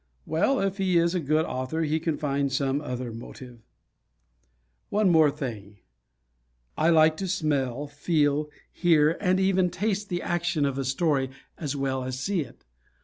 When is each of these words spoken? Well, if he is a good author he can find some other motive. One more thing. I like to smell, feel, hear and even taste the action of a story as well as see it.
Well, 0.25 0.59
if 0.59 0.79
he 0.79 0.97
is 0.97 1.13
a 1.13 1.19
good 1.19 1.45
author 1.45 1.83
he 1.83 1.99
can 1.99 2.17
find 2.17 2.51
some 2.51 2.81
other 2.81 3.11
motive. 3.11 3.59
One 4.89 5.11
more 5.11 5.29
thing. 5.29 5.77
I 6.75 6.89
like 6.89 7.17
to 7.17 7.27
smell, 7.27 7.85
feel, 7.85 8.49
hear 8.71 9.15
and 9.21 9.39
even 9.39 9.69
taste 9.69 10.09
the 10.09 10.23
action 10.23 10.65
of 10.65 10.79
a 10.79 10.85
story 10.85 11.29
as 11.55 11.75
well 11.75 12.03
as 12.03 12.19
see 12.19 12.39
it. 12.41 12.65